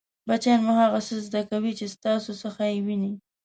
[0.27, 3.13] بچیان مو هغه څه ښه زده کوي چې ستاسو څخه يې ویني!